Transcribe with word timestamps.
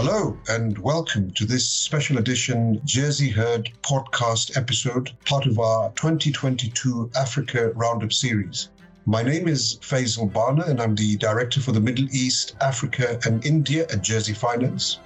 Hello, 0.00 0.38
and 0.48 0.78
welcome 0.78 1.32
to 1.32 1.44
this 1.44 1.68
special 1.68 2.18
edition 2.18 2.80
Jersey 2.84 3.30
Heard 3.30 3.68
podcast 3.82 4.56
episode, 4.56 5.10
part 5.24 5.44
of 5.44 5.58
our 5.58 5.90
2022 5.96 7.10
Africa 7.16 7.72
Roundup 7.74 8.12
series. 8.12 8.68
My 9.06 9.24
name 9.24 9.48
is 9.48 9.76
Faisal 9.82 10.32
Bhana, 10.32 10.66
and 10.68 10.80
I'm 10.80 10.94
the 10.94 11.16
Director 11.16 11.60
for 11.60 11.72
the 11.72 11.80
Middle 11.80 12.06
East, 12.12 12.54
Africa, 12.60 13.18
and 13.26 13.44
India 13.44 13.88
at 13.90 14.02
Jersey 14.02 14.34
Finance. 14.34 15.00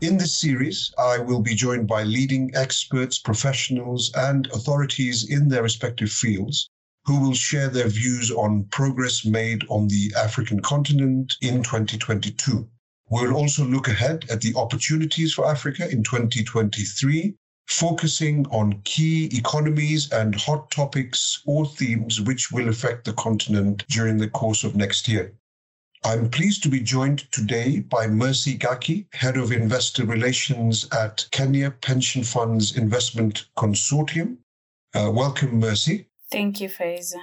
In 0.00 0.16
this 0.16 0.40
series, 0.40 0.90
I 0.96 1.18
will 1.18 1.42
be 1.42 1.54
joined 1.54 1.88
by 1.88 2.04
leading 2.04 2.50
experts, 2.54 3.18
professionals, 3.18 4.10
and 4.14 4.46
authorities 4.46 5.28
in 5.28 5.46
their 5.46 5.62
respective 5.62 6.10
fields 6.10 6.70
who 7.04 7.20
will 7.20 7.34
share 7.34 7.68
their 7.68 7.88
views 7.88 8.30
on 8.30 8.64
progress 8.70 9.26
made 9.26 9.62
on 9.68 9.88
the 9.88 10.10
African 10.16 10.60
continent 10.60 11.36
in 11.42 11.62
2022. 11.62 12.66
We'll 13.10 13.34
also 13.34 13.64
look 13.64 13.88
ahead 13.88 14.26
at 14.30 14.42
the 14.42 14.54
opportunities 14.54 15.32
for 15.32 15.46
Africa 15.46 15.90
in 15.90 16.02
2023, 16.02 17.34
focusing 17.66 18.46
on 18.48 18.82
key 18.84 19.26
economies 19.32 20.12
and 20.12 20.34
hot 20.34 20.70
topics 20.70 21.40
or 21.46 21.64
themes 21.64 22.20
which 22.20 22.52
will 22.52 22.68
affect 22.68 23.04
the 23.04 23.14
continent 23.14 23.86
during 23.88 24.18
the 24.18 24.28
course 24.28 24.62
of 24.62 24.76
next 24.76 25.08
year. 25.08 25.32
I'm 26.04 26.30
pleased 26.30 26.62
to 26.62 26.68
be 26.68 26.80
joined 26.80 27.30
today 27.32 27.80
by 27.80 28.06
Mercy 28.06 28.56
Gakii, 28.56 29.06
Head 29.12 29.36
of 29.36 29.52
Investor 29.52 30.04
Relations 30.04 30.86
at 30.92 31.26
Kenya 31.30 31.70
Pension 31.70 32.22
Funds 32.22 32.76
Investment 32.76 33.46
Consortium. 33.56 34.36
Uh, 34.94 35.10
welcome, 35.12 35.58
Mercy. 35.58 36.06
Thank 36.30 36.60
you, 36.60 36.68
Faiza. 36.68 37.18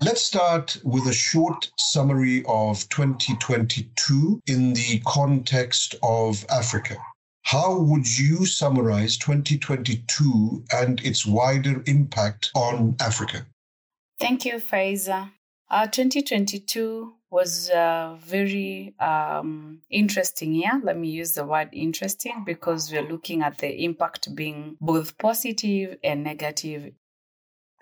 Let's 0.00 0.22
start 0.22 0.80
with 0.84 1.08
a 1.08 1.12
short 1.12 1.72
summary 1.76 2.44
of 2.46 2.88
2022 2.88 4.40
in 4.46 4.72
the 4.74 5.02
context 5.04 5.96
of 6.04 6.46
Africa. 6.48 6.96
How 7.42 7.76
would 7.80 8.06
you 8.06 8.46
summarize 8.46 9.16
2022 9.18 10.64
and 10.72 11.04
its 11.04 11.26
wider 11.26 11.82
impact 11.86 12.52
on 12.54 12.94
Africa? 13.00 13.44
Thank 14.20 14.44
you, 14.44 14.54
Faiza. 14.60 15.32
Uh, 15.68 15.88
2022 15.88 17.14
was 17.30 17.68
a 17.70 18.16
very 18.20 18.94
um, 19.00 19.80
interesting 19.90 20.52
year. 20.52 20.80
Let 20.80 20.96
me 20.96 21.08
use 21.08 21.32
the 21.32 21.44
word 21.44 21.70
interesting 21.72 22.44
because 22.46 22.92
we're 22.92 23.02
looking 23.02 23.42
at 23.42 23.58
the 23.58 23.84
impact 23.84 24.32
being 24.36 24.76
both 24.80 25.18
positive 25.18 25.98
and 26.04 26.22
negative. 26.22 26.92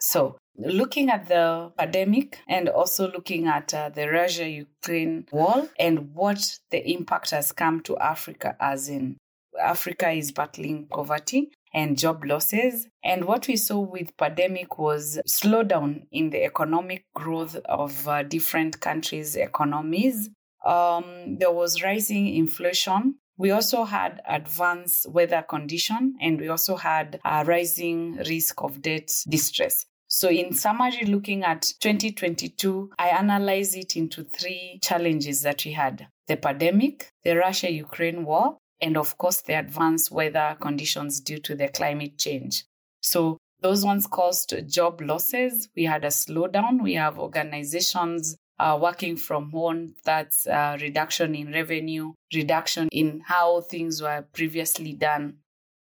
So, 0.01 0.39
looking 0.59 1.11
at 1.11 1.29
the 1.29 1.73
pandemic 1.77 2.41
and 2.49 2.69
also 2.69 3.11
looking 3.11 3.47
at 3.47 3.73
uh, 3.75 3.89
the 3.89 4.09
Russia 4.09 4.49
Ukraine 4.49 5.27
war 5.31 5.69
and 5.79 6.15
what 6.15 6.59
the 6.71 6.89
impact 6.91 7.31
has 7.31 7.53
come 7.53 7.81
to 7.83 7.97
Africa, 7.99 8.57
as 8.61 8.89
in 8.89 9.17
Africa 9.61 10.11
is 10.11 10.33
battling 10.33 10.87
poverty 10.87 11.51
and 11.73 11.99
job 11.99 12.25
losses. 12.25 12.89
And 13.05 13.25
what 13.25 13.49
we 13.49 13.57
saw 13.57 13.81
with 13.81 14.17
pandemic 14.17 14.79
was 14.79 15.19
slowdown 15.29 16.07
in 16.11 16.31
the 16.31 16.45
economic 16.45 17.05
growth 17.15 17.57
of 17.67 18.07
uh, 18.09 18.23
different 18.23 18.81
countries' 18.81 19.37
economies. 19.37 20.31
Um, 20.65 21.37
there 21.39 21.53
was 21.53 21.83
rising 21.83 22.35
inflation. 22.35 23.17
We 23.39 23.51
also 23.51 23.85
had 23.85 24.23
advanced 24.27 25.11
weather 25.11 25.45
condition, 25.47 26.17
and 26.21 26.41
we 26.41 26.49
also 26.49 26.77
had 26.77 27.21
a 27.25 27.45
rising 27.45 28.17
risk 28.17 28.63
of 28.63 28.81
debt 28.81 29.11
distress. 29.29 29.85
So, 30.09 30.29
in 30.29 30.55
summary, 30.55 31.05
looking 31.05 31.43
at 31.43 31.63
2022, 31.81 32.93
I 32.99 33.09
analyze 33.09 33.75
it 33.75 33.97
into 33.97 34.23
three 34.23 34.79
challenges 34.83 35.43
that 35.43 35.65
we 35.65 35.73
had 35.73 36.07
the 36.29 36.37
pandemic, 36.37 37.11
the 37.25 37.37
Russia 37.37 37.71
Ukraine 37.71 38.25
war, 38.25 38.57
and 38.81 38.97
of 38.97 39.19
course, 39.19 39.43
the 39.43 39.59
advanced 39.59 40.11
weather 40.11 40.57
conditions 40.61 41.21
due 41.21 41.39
to 41.39 41.55
the 41.55 41.69
climate 41.69 42.19
change. 42.19 42.65
So, 43.03 43.39
those 43.63 43.85
ones 43.85 44.07
caused 44.07 44.55
job 44.69 45.01
losses. 45.01 45.69
We 45.75 45.85
had 45.85 46.05
a 46.05 46.09
slowdown. 46.09 46.83
We 46.83 46.95
have 46.95 47.19
organizations 47.19 48.37
uh, 48.59 48.79
working 48.81 49.17
from 49.17 49.51
home. 49.51 49.95
That's 50.05 50.47
a 50.47 50.79
reduction 50.81 51.35
in 51.35 51.53
revenue, 51.53 52.13
reduction 52.35 52.89
in 52.93 53.23
how 53.25 53.63
things 53.63 54.01
were 54.01 54.25
previously 54.33 54.93
done. 54.93 55.39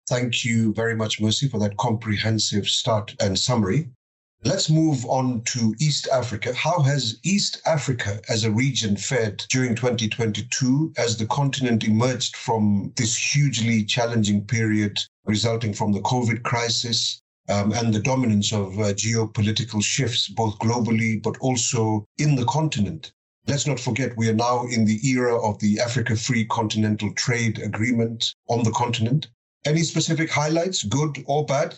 Thank 0.08 0.44
you 0.44 0.72
very 0.72 0.94
much, 0.94 1.20
Mercy, 1.20 1.48
for 1.48 1.58
that 1.58 1.76
comprehensive 1.76 2.66
start 2.66 3.14
and 3.20 3.38
summary. 3.38 3.90
Let's 4.44 4.68
move 4.68 5.04
on 5.06 5.42
to 5.44 5.74
East 5.80 6.08
Africa. 6.12 6.52
How 6.54 6.80
has 6.82 7.18
East 7.24 7.62
Africa 7.64 8.20
as 8.28 8.44
a 8.44 8.50
region 8.50 8.96
fared 8.96 9.38
during 9.48 9.74
2022 9.74 10.92
as 10.98 11.16
the 11.16 11.26
continent 11.26 11.84
emerged 11.84 12.36
from 12.36 12.92
this 12.96 13.16
hugely 13.16 13.82
challenging 13.82 14.44
period 14.44 14.98
resulting 15.24 15.72
from 15.72 15.92
the 15.92 16.02
COVID 16.02 16.42
crisis 16.42 17.20
um, 17.48 17.72
and 17.72 17.94
the 17.94 18.00
dominance 18.00 18.52
of 18.52 18.78
uh, 18.78 18.92
geopolitical 18.92 19.82
shifts, 19.82 20.28
both 20.28 20.58
globally 20.58 21.22
but 21.22 21.36
also 21.38 22.06
in 22.18 22.36
the 22.36 22.44
continent? 22.44 23.12
Let's 23.46 23.66
not 23.66 23.80
forget, 23.80 24.16
we 24.16 24.28
are 24.28 24.34
now 24.34 24.66
in 24.66 24.84
the 24.84 25.00
era 25.08 25.40
of 25.40 25.58
the 25.60 25.80
Africa 25.80 26.14
Free 26.14 26.44
Continental 26.44 27.12
Trade 27.14 27.58
Agreement 27.60 28.34
on 28.48 28.64
the 28.64 28.72
continent. 28.72 29.28
Any 29.64 29.82
specific 29.82 30.30
highlights, 30.30 30.82
good 30.82 31.24
or 31.26 31.44
bad? 31.46 31.76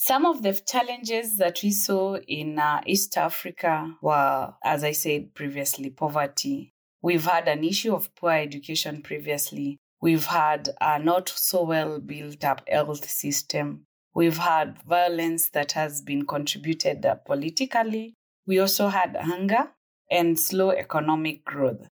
Some 0.00 0.26
of 0.26 0.44
the 0.44 0.52
challenges 0.52 1.38
that 1.38 1.60
we 1.60 1.72
saw 1.72 2.18
in 2.18 2.56
uh, 2.56 2.80
East 2.86 3.18
Africa 3.18 3.96
were, 4.00 4.54
as 4.62 4.84
I 4.84 4.92
said 4.92 5.34
previously, 5.34 5.90
poverty. 5.90 6.70
We've 7.02 7.24
had 7.24 7.48
an 7.48 7.64
issue 7.64 7.92
of 7.92 8.14
poor 8.14 8.30
education 8.30 9.02
previously. 9.02 9.76
We've 10.00 10.26
had 10.26 10.68
a 10.80 11.00
not 11.00 11.28
so 11.28 11.64
well 11.64 11.98
built 11.98 12.44
up 12.44 12.62
health 12.68 13.10
system. 13.10 13.86
We've 14.14 14.38
had 14.38 14.80
violence 14.84 15.48
that 15.48 15.72
has 15.72 16.00
been 16.00 16.26
contributed 16.26 17.04
uh, 17.04 17.16
politically. 17.16 18.14
We 18.46 18.60
also 18.60 18.90
had 18.90 19.16
hunger 19.16 19.72
and 20.08 20.38
slow 20.38 20.70
economic 20.70 21.44
growth. 21.44 21.88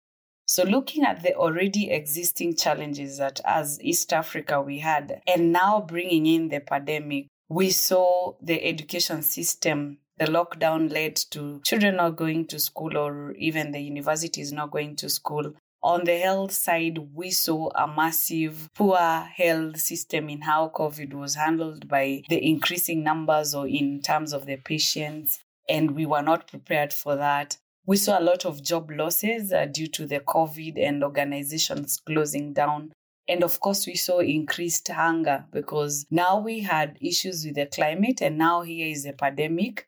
So, 0.45 0.65
looking 0.65 1.05
at 1.05 1.23
the 1.23 1.37
already 1.37 1.93
existing 1.93 2.57
challenges 2.57 3.19
that 3.19 3.41
as 3.45 3.79
East 3.81 4.13
Africa 4.13 4.61
we 4.61 4.81
had, 4.81 5.23
and 5.25 5.53
now 5.53 5.81
bringing 5.81 6.27
in 6.27 6.49
the 6.49 6.59
pandemic, 6.59 7.29
we 7.53 7.71
saw 7.71 8.33
the 8.41 8.63
education 8.65 9.23
system 9.23 9.99
the 10.19 10.27
lockdown 10.27 10.93
led 10.93 11.17
to 11.17 11.61
children 11.65 11.97
not 11.97 12.17
going 12.17 12.47
to 12.47 12.59
school 12.59 12.97
or 12.97 13.33
even 13.33 13.73
the 13.73 13.81
universities 13.81 14.53
not 14.53 14.71
going 14.71 14.95
to 14.95 15.09
school 15.09 15.53
on 15.83 16.05
the 16.05 16.17
health 16.19 16.53
side, 16.53 16.99
we 17.13 17.31
saw 17.33 17.69
a 17.75 17.89
massive 17.89 18.69
poor 18.75 18.99
health 18.99 19.81
system 19.81 20.29
in 20.29 20.43
how 20.43 20.71
COVID 20.73 21.13
was 21.13 21.35
handled 21.35 21.89
by 21.89 22.23
the 22.29 22.39
increasing 22.47 23.03
numbers 23.03 23.53
or 23.53 23.67
in 23.67 24.01
terms 24.01 24.33
of 24.33 24.47
the 24.47 24.57
patients, 24.59 25.41
and 25.69 25.91
we 25.91 26.07
were 26.07 26.23
not 26.23 26.47
prepared 26.47 26.93
for 26.93 27.17
that. 27.17 27.57
We 27.85 27.97
saw 27.97 28.21
a 28.21 28.23
lot 28.23 28.45
of 28.45 28.63
job 28.63 28.93
losses 28.93 29.53
uh, 29.53 29.67
due 29.67 29.89
to 29.89 30.07
the 30.07 30.21
COVID 30.21 30.81
and 30.81 31.03
organizations 31.03 32.01
closing 32.07 32.53
down. 32.53 32.93
And 33.29 33.45
of 33.45 33.61
course, 33.61 33.87
we 33.87 33.95
saw 33.95 34.19
increased 34.19 34.89
hunger 34.89 35.45
because 35.53 36.07
now 36.11 36.41
we 36.41 36.61
had 36.61 36.99
issues 37.01 37.45
with 37.45 37.55
the 37.55 37.67
climate, 37.67 38.21
and 38.21 38.37
now 38.37 38.63
here 38.63 38.89
is 38.89 39.07
a 39.07 39.13
pandemic. 39.13 39.87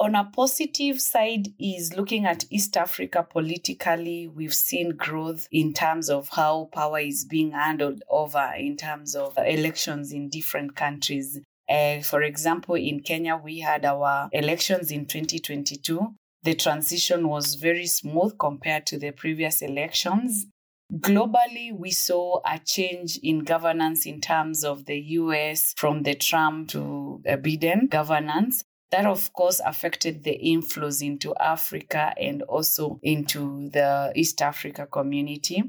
On 0.00 0.16
a 0.16 0.24
positive 0.24 1.00
side, 1.00 1.48
is 1.58 1.96
looking 1.96 2.26
at 2.26 2.44
East 2.50 2.76
Africa 2.76 3.24
politically, 3.28 4.26
we've 4.26 4.54
seen 4.54 4.96
growth 4.96 5.46
in 5.52 5.72
terms 5.72 6.10
of 6.10 6.28
how 6.30 6.68
power 6.72 6.98
is 6.98 7.24
being 7.24 7.52
handled 7.52 8.02
over 8.10 8.52
in 8.58 8.76
terms 8.76 9.14
of 9.14 9.38
elections 9.38 10.12
in 10.12 10.28
different 10.28 10.74
countries. 10.74 11.38
Uh, 11.68 12.00
for 12.00 12.22
example, 12.22 12.74
in 12.74 13.00
Kenya, 13.00 13.36
we 13.36 13.60
had 13.60 13.84
our 13.84 14.28
elections 14.32 14.90
in 14.90 15.06
2022. 15.06 16.12
The 16.42 16.54
transition 16.54 17.28
was 17.28 17.54
very 17.54 17.86
smooth 17.86 18.36
compared 18.38 18.86
to 18.86 18.98
the 18.98 19.12
previous 19.12 19.62
elections. 19.62 20.46
Globally, 20.92 21.72
we 21.76 21.90
saw 21.90 22.40
a 22.44 22.58
change 22.58 23.18
in 23.22 23.40
governance 23.40 24.06
in 24.06 24.20
terms 24.20 24.64
of 24.64 24.84
the 24.84 25.00
US 25.00 25.74
from 25.76 26.02
the 26.02 26.14
Trump 26.14 26.68
to 26.70 27.22
Biden 27.24 27.88
governance. 27.88 28.64
That, 28.90 29.06
of 29.06 29.32
course, 29.32 29.60
affected 29.64 30.22
the 30.22 30.38
inflows 30.44 31.04
into 31.04 31.34
Africa 31.40 32.14
and 32.20 32.42
also 32.42 33.00
into 33.02 33.70
the 33.70 34.12
East 34.14 34.40
Africa 34.40 34.86
community. 34.86 35.64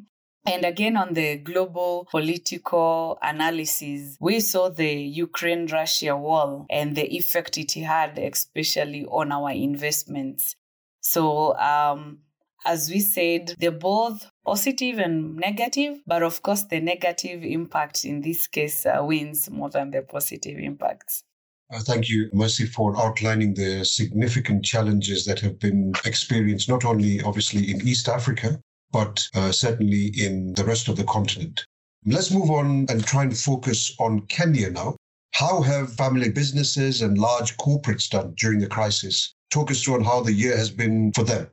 And 0.46 0.64
again, 0.64 0.96
on 0.96 1.14
the 1.14 1.38
global 1.38 2.08
political 2.12 3.18
analysis, 3.22 4.16
we 4.20 4.42
saw 4.42 4.70
the 4.70 4.94
Ukraine 4.94 5.66
Russia 5.66 6.16
war 6.16 6.68
and 6.70 6.96
the 6.96 7.16
effect 7.16 7.58
it 7.58 7.72
had, 7.72 8.20
especially 8.20 9.06
on 9.06 9.32
our 9.32 9.50
investments. 9.52 10.56
So, 11.02 11.58
um, 11.58 12.20
as 12.66 12.90
we 12.90 13.00
said, 13.00 13.54
they're 13.60 13.72
both 13.72 14.30
positive 14.46 14.98
and 14.98 15.36
negative, 15.36 16.00
but 16.06 16.24
of 16.24 16.42
course, 16.42 16.64
the 16.64 16.80
negative 16.80 17.44
impact 17.44 18.04
in 18.04 18.22
this 18.22 18.48
case 18.48 18.86
uh, 18.86 18.98
wins 19.02 19.50
more 19.50 19.70
than 19.70 19.92
the 19.92 20.02
positive 20.02 20.58
impacts. 20.58 21.24
Uh, 21.74 21.80
thank 21.80 22.10
you, 22.10 22.30
Mercy, 22.34 22.66
for 22.66 22.98
outlining 22.98 23.54
the 23.54 23.84
significant 23.84 24.64
challenges 24.64 25.26
that 25.26 25.40
have 25.40 25.60
been 25.60 25.94
experienced 26.06 26.70
not 26.70 26.86
only 26.86 27.22
obviously 27.22 27.72
in 27.72 27.88
East 27.88 28.08
Africa, 28.08 28.60
but 28.92 29.28
uh, 29.36 29.52
certainly 29.52 30.12
in 30.18 30.54
the 30.54 30.64
rest 30.64 30.88
of 30.88 30.96
the 30.96 31.04
continent. 31.04 31.66
Let's 32.06 32.32
move 32.32 32.52
on 32.52 32.86
and 32.90 33.04
try 33.04 33.24
and 33.24 33.36
focus 33.36 33.96
on 34.00 34.28
Kenya 34.28 34.70
now. 34.70 34.96
How 35.34 35.62
have 35.62 35.94
family 35.94 36.30
businesses 36.30 37.02
and 37.02 37.18
large 37.18 37.58
corporates 37.58 38.10
done 38.10 38.36
during 38.38 38.60
the 38.60 38.68
crisis? 38.68 39.34
Talk 39.50 39.72
us 39.72 39.82
through 39.82 39.96
on 39.96 40.04
how 40.04 40.22
the 40.22 40.34
year 40.34 40.56
has 40.56 40.70
been 40.70 41.12
for 41.14 41.24
them. 41.24 41.48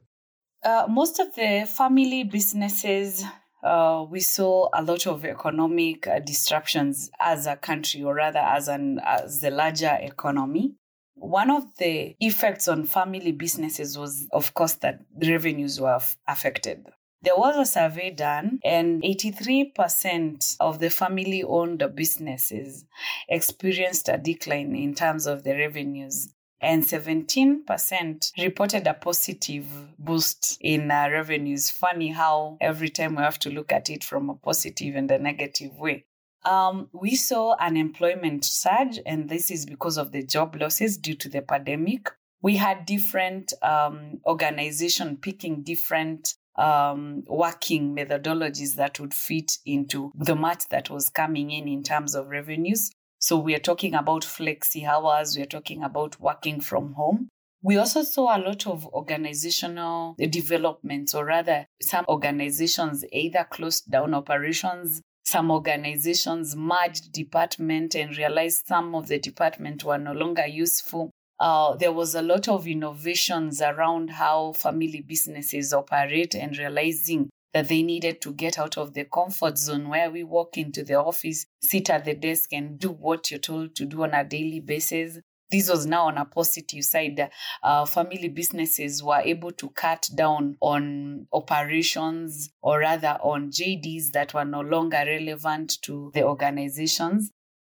Uh, 0.64 0.86
most 0.88 1.18
of 1.18 1.34
the 1.34 1.66
family 1.68 2.22
businesses, 2.22 3.24
uh, 3.64 4.04
we 4.08 4.20
saw 4.20 4.68
a 4.72 4.82
lot 4.82 5.06
of 5.08 5.24
economic 5.24 6.06
uh, 6.06 6.20
disruptions 6.20 7.10
as 7.20 7.46
a 7.46 7.56
country, 7.56 8.02
or 8.04 8.14
rather 8.14 8.38
as 8.38 8.68
an 8.68 9.00
as 9.04 9.40
the 9.40 9.50
larger 9.50 9.98
economy. 10.00 10.74
One 11.14 11.50
of 11.50 11.64
the 11.78 12.14
effects 12.20 12.68
on 12.68 12.84
family 12.84 13.32
businesses 13.32 13.98
was, 13.98 14.26
of 14.32 14.54
course, 14.54 14.74
that 14.74 15.00
revenues 15.20 15.80
were 15.80 15.96
f- 15.96 16.16
affected. 16.28 16.86
There 17.22 17.36
was 17.36 17.56
a 17.56 17.66
survey 17.66 18.10
done, 18.10 18.58
and 18.64 19.02
83% 19.02 20.56
of 20.58 20.78
the 20.80 20.90
family 20.90 21.42
owned 21.42 21.84
businesses 21.94 22.84
experienced 23.28 24.08
a 24.08 24.18
decline 24.18 24.74
in 24.74 24.94
terms 24.94 25.26
of 25.26 25.42
the 25.44 25.54
revenues. 25.54 26.32
And 26.62 26.84
17% 26.84 28.32
reported 28.38 28.86
a 28.86 28.94
positive 28.94 29.66
boost 29.98 30.58
in 30.60 30.92
uh, 30.92 31.08
revenues. 31.10 31.70
Funny 31.70 32.10
how 32.10 32.56
every 32.60 32.88
time 32.88 33.16
we 33.16 33.22
have 33.22 33.40
to 33.40 33.50
look 33.50 33.72
at 33.72 33.90
it 33.90 34.04
from 34.04 34.30
a 34.30 34.36
positive 34.36 34.94
and 34.94 35.10
a 35.10 35.18
negative 35.18 35.76
way. 35.76 36.04
Um, 36.44 36.88
we 36.92 37.16
saw 37.16 37.56
unemployment 37.58 38.44
surge, 38.44 38.98
and 39.06 39.28
this 39.28 39.50
is 39.50 39.66
because 39.66 39.96
of 39.96 40.12
the 40.12 40.22
job 40.22 40.56
losses 40.60 40.96
due 40.96 41.14
to 41.16 41.28
the 41.28 41.42
pandemic. 41.42 42.10
We 42.40 42.56
had 42.56 42.86
different 42.86 43.52
um, 43.62 44.20
organization 44.26 45.16
picking 45.16 45.62
different 45.62 46.34
um, 46.56 47.24
working 47.26 47.96
methodologies 47.96 48.74
that 48.76 49.00
would 49.00 49.14
fit 49.14 49.58
into 49.64 50.12
the 50.14 50.34
match 50.36 50.68
that 50.68 50.90
was 50.90 51.08
coming 51.08 51.50
in 51.50 51.68
in 51.68 51.82
terms 51.82 52.14
of 52.14 52.28
revenues. 52.28 52.90
So 53.22 53.38
we 53.38 53.54
are 53.54 53.60
talking 53.60 53.94
about 53.94 54.22
flexi 54.22 54.84
hours, 54.84 55.36
we 55.36 55.44
are 55.44 55.46
talking 55.46 55.84
about 55.84 56.20
working 56.20 56.60
from 56.60 56.94
home. 56.94 57.28
We 57.62 57.76
also 57.76 58.02
saw 58.02 58.36
a 58.36 58.42
lot 58.42 58.66
of 58.66 58.84
organizational 58.86 60.16
developments, 60.18 61.14
or 61.14 61.26
rather, 61.26 61.66
some 61.80 62.04
organizations 62.08 63.04
either 63.12 63.46
closed 63.48 63.88
down 63.88 64.12
operations, 64.12 65.02
some 65.24 65.52
organizations 65.52 66.56
merged 66.56 67.12
department 67.12 67.94
and 67.94 68.16
realized 68.16 68.66
some 68.66 68.92
of 68.96 69.06
the 69.06 69.20
department 69.20 69.84
were 69.84 69.98
no 69.98 70.14
longer 70.14 70.48
useful. 70.48 71.12
Uh, 71.38 71.76
there 71.76 71.92
was 71.92 72.16
a 72.16 72.22
lot 72.22 72.48
of 72.48 72.66
innovations 72.66 73.62
around 73.62 74.10
how 74.10 74.52
family 74.54 75.00
businesses 75.00 75.72
operate 75.72 76.34
and 76.34 76.58
realizing 76.58 77.30
that 77.54 77.68
they 77.68 77.82
needed 77.82 78.20
to 78.22 78.32
get 78.32 78.58
out 78.58 78.78
of 78.78 78.94
the 78.94 79.04
comfort 79.04 79.58
zone 79.58 79.88
where 79.88 80.10
we 80.10 80.22
walk 80.22 80.56
into 80.56 80.82
the 80.82 80.94
office, 80.94 81.46
sit 81.60 81.90
at 81.90 82.04
the 82.04 82.14
desk, 82.14 82.52
and 82.52 82.78
do 82.78 82.90
what 82.90 83.30
you're 83.30 83.40
told 83.40 83.74
to 83.76 83.84
do 83.84 84.02
on 84.02 84.14
a 84.14 84.24
daily 84.24 84.60
basis. 84.60 85.18
This 85.50 85.68
was 85.68 85.84
now 85.84 86.06
on 86.06 86.16
a 86.16 86.24
positive 86.24 86.82
side. 86.82 87.30
Uh, 87.62 87.84
family 87.84 88.30
businesses 88.30 89.02
were 89.02 89.20
able 89.20 89.50
to 89.52 89.68
cut 89.68 90.08
down 90.14 90.56
on 90.62 91.26
operations 91.30 92.48
or 92.62 92.78
rather 92.78 93.18
on 93.22 93.50
JDs 93.50 94.12
that 94.12 94.32
were 94.32 94.46
no 94.46 94.62
longer 94.62 95.04
relevant 95.06 95.76
to 95.82 96.10
the 96.14 96.22
organizations. 96.22 97.30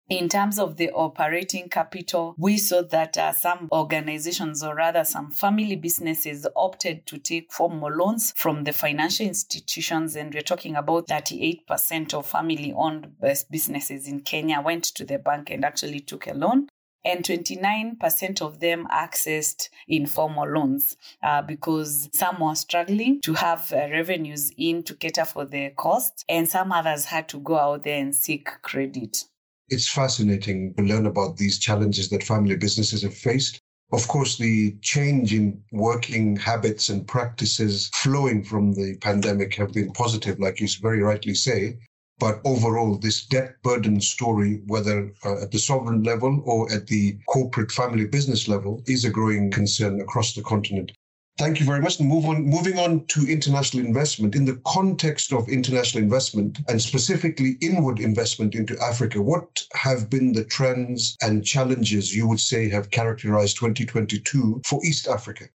In 0.07 0.29
terms 0.29 0.59
of 0.59 0.77
the 0.77 0.91
operating 0.91 1.67
capital, 1.67 2.35
we 2.37 2.59
saw 2.59 2.83
that 2.83 3.17
uh, 3.17 3.31
some 3.31 3.67
organizations, 3.71 4.61
or 4.61 4.75
rather 4.75 5.03
some 5.03 5.31
family 5.31 5.75
businesses, 5.75 6.45
opted 6.55 7.07
to 7.07 7.17
take 7.17 7.51
formal 7.51 7.89
loans 7.91 8.31
from 8.37 8.65
the 8.65 8.71
financial 8.71 9.25
institutions. 9.25 10.15
And 10.15 10.31
we're 10.31 10.43
talking 10.43 10.75
about 10.75 11.07
38% 11.07 12.13
of 12.13 12.27
family 12.27 12.71
owned 12.71 13.19
businesses 13.49 14.07
in 14.07 14.19
Kenya 14.19 14.61
went 14.61 14.83
to 14.83 15.05
the 15.05 15.17
bank 15.17 15.49
and 15.49 15.65
actually 15.65 16.01
took 16.01 16.27
a 16.27 16.35
loan. 16.35 16.67
And 17.03 17.25
29% 17.25 18.41
of 18.43 18.59
them 18.59 18.87
accessed 18.91 19.69
informal 19.87 20.47
loans 20.47 20.97
uh, 21.23 21.41
because 21.41 22.09
some 22.13 22.41
were 22.41 22.53
struggling 22.53 23.21
to 23.21 23.33
have 23.33 23.73
uh, 23.73 23.87
revenues 23.89 24.51
in 24.55 24.83
to 24.83 24.93
cater 24.93 25.25
for 25.25 25.45
their 25.45 25.71
costs, 25.71 26.23
and 26.29 26.47
some 26.47 26.71
others 26.71 27.05
had 27.05 27.27
to 27.29 27.39
go 27.39 27.57
out 27.57 27.83
there 27.83 27.99
and 27.99 28.15
seek 28.15 28.61
credit. 28.61 29.25
It's 29.69 29.89
fascinating 29.89 30.73
to 30.75 30.83
learn 30.83 31.05
about 31.05 31.37
these 31.37 31.59
challenges 31.59 32.09
that 32.09 32.23
family 32.23 32.55
businesses 32.55 33.01
have 33.01 33.15
faced. 33.15 33.59
Of 33.91 34.07
course, 34.07 34.37
the 34.37 34.75
change 34.81 35.33
in 35.33 35.63
working 35.71 36.35
habits 36.35 36.89
and 36.89 37.07
practices 37.07 37.89
flowing 37.93 38.43
from 38.43 38.73
the 38.73 38.97
pandemic 38.97 39.55
have 39.55 39.73
been 39.73 39.91
positive, 39.91 40.39
like 40.39 40.59
you 40.59 40.67
very 40.81 41.01
rightly 41.01 41.33
say. 41.33 41.77
But 42.19 42.41
overall, 42.45 42.97
this 42.97 43.25
debt 43.25 43.61
burden 43.63 44.01
story, 44.01 44.61
whether 44.67 45.11
uh, 45.23 45.41
at 45.41 45.51
the 45.51 45.59
sovereign 45.59 46.03
level 46.03 46.41
or 46.45 46.71
at 46.71 46.87
the 46.87 47.17
corporate 47.27 47.71
family 47.71 48.05
business 48.05 48.47
level, 48.47 48.83
is 48.87 49.03
a 49.03 49.09
growing 49.09 49.51
concern 49.51 49.99
across 49.99 50.33
the 50.33 50.43
continent. 50.43 50.91
Thank 51.37 51.59
you 51.59 51.65
very 51.65 51.81
much. 51.81 51.99
Move 51.99 52.25
on, 52.25 52.45
moving 52.45 52.79
on 52.79 53.05
to 53.07 53.27
international 53.27 53.85
investment. 53.85 54.35
In 54.35 54.45
the 54.45 54.61
context 54.65 55.33
of 55.33 55.49
international 55.49 56.01
investment 56.01 56.59
and 56.69 56.81
specifically 56.81 57.57
inward 57.61 57.99
investment 57.99 58.55
into 58.55 58.79
Africa, 58.79 59.21
what 59.21 59.63
have 59.73 60.09
been 60.09 60.31
the 60.31 60.45
trends 60.45 61.17
and 61.21 61.45
challenges 61.45 62.15
you 62.15 62.25
would 62.25 62.39
say 62.39 62.69
have 62.69 62.89
characterized 62.89 63.57
2022 63.57 64.61
for 64.65 64.79
East 64.85 65.09
Africa? 65.09 65.49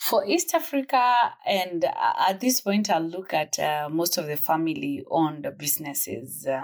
For 0.00 0.26
East 0.26 0.54
Africa, 0.54 1.14
and 1.46 1.84
at 1.84 2.40
this 2.40 2.60
point, 2.60 2.90
I'll 2.90 3.00
look 3.00 3.32
at 3.32 3.56
uh, 3.60 3.88
most 3.88 4.18
of 4.18 4.26
the 4.26 4.36
family 4.36 5.04
owned 5.08 5.46
businesses. 5.56 6.44
Uh, 6.44 6.62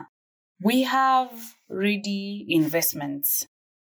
we 0.61 0.83
have 0.83 1.31
ready 1.69 2.45
investments, 2.49 3.47